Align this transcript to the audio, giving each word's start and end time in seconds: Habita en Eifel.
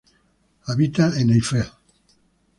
Habita 0.67 1.13
en 1.19 1.29
Eifel. 1.29 1.69